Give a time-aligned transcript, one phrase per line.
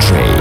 [0.00, 0.33] trade.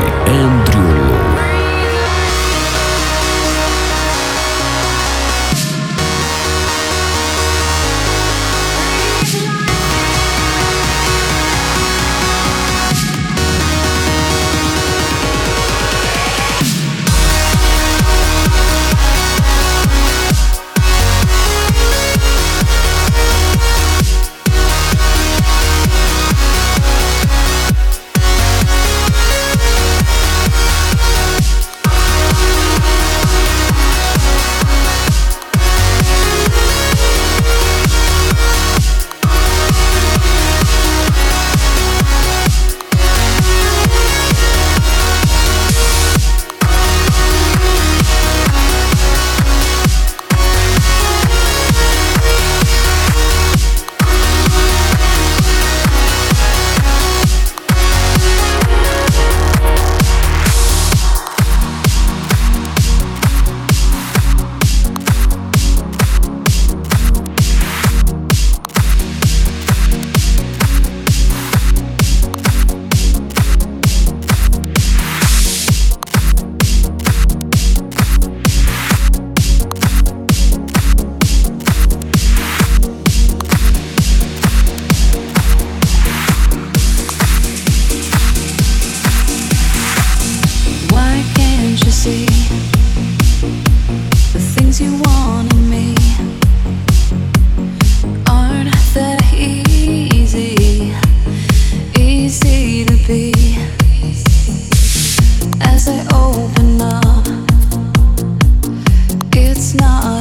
[109.76, 110.13] not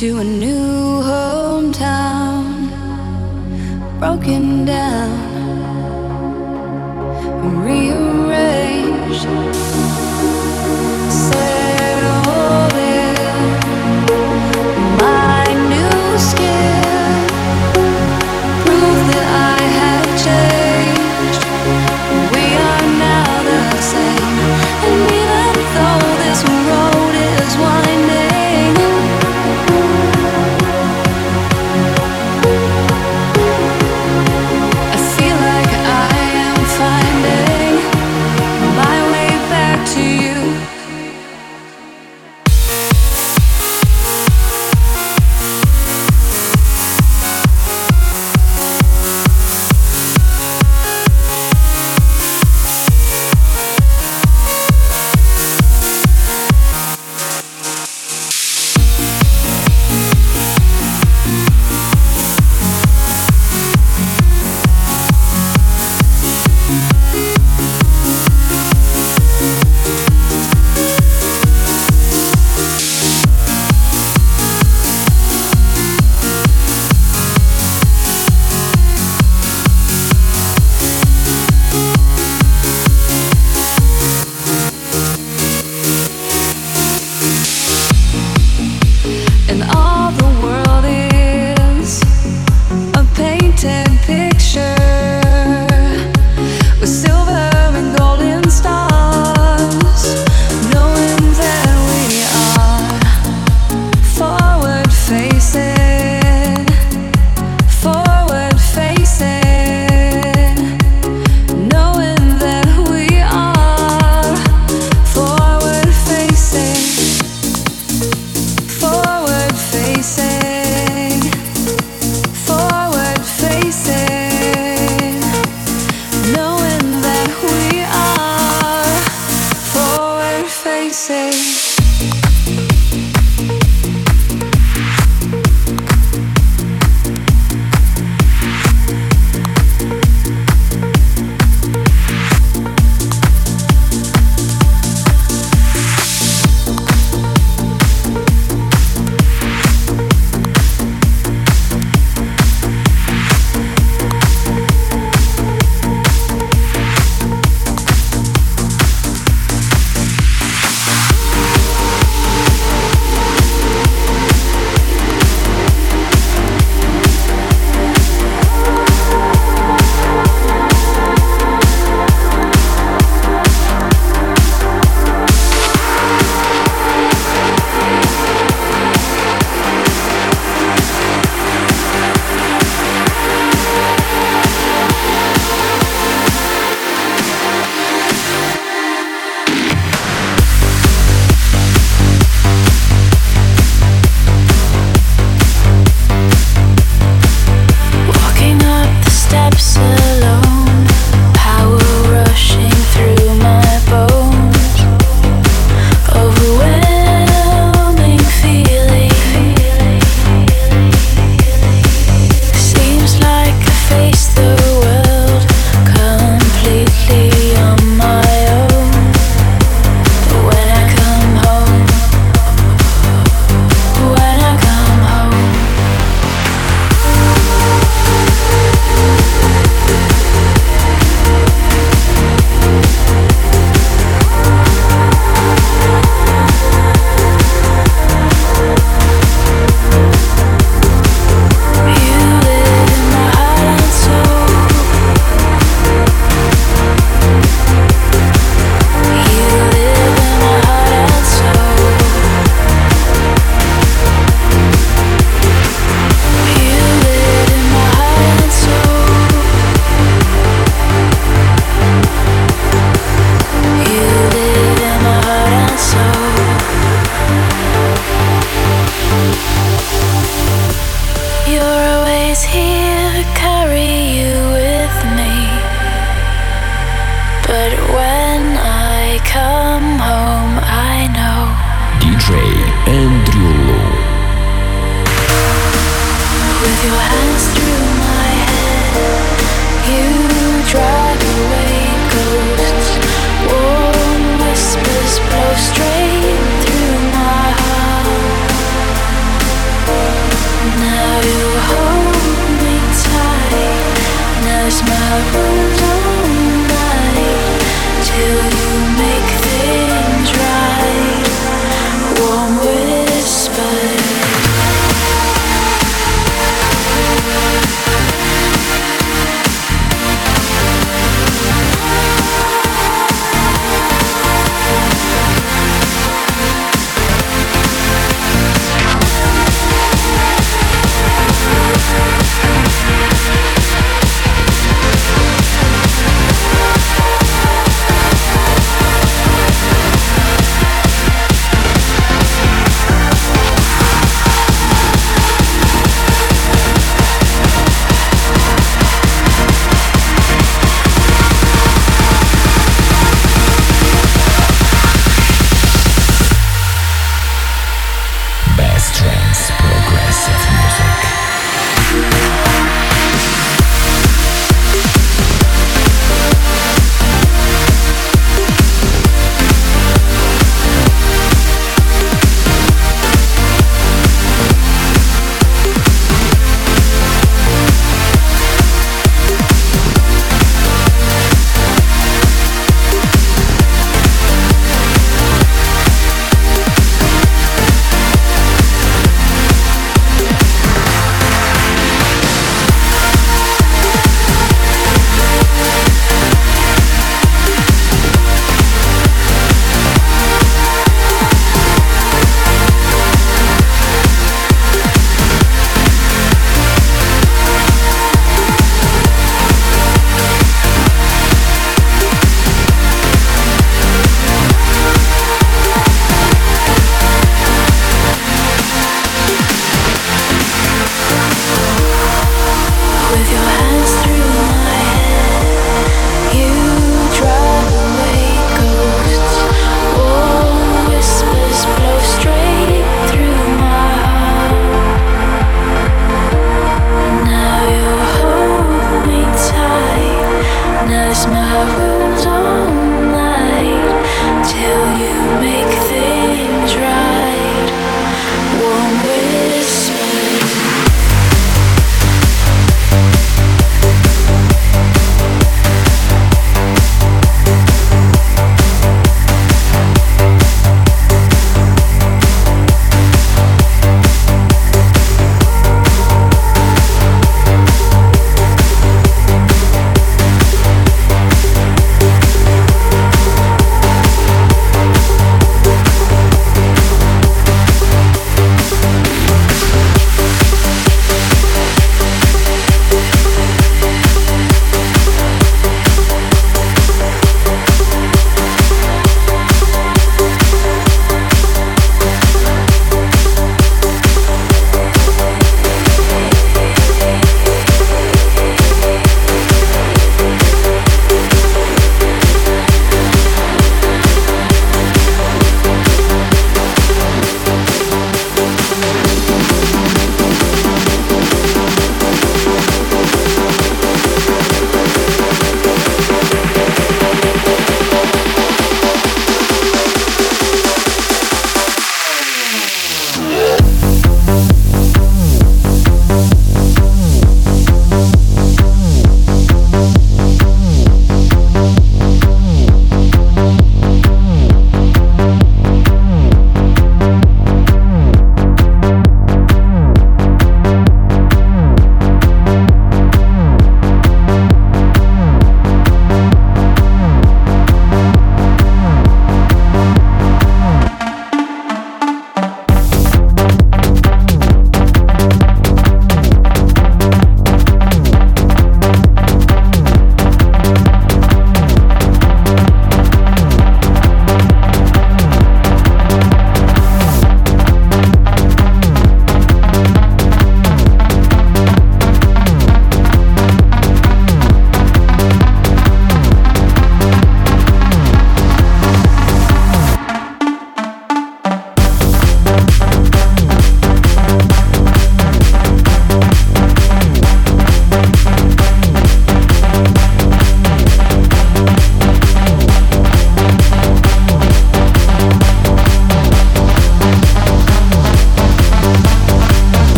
[0.00, 2.70] to a new hometown,
[3.98, 5.10] broken down,
[7.66, 8.09] rearranged.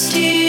[0.00, 0.39] Christy.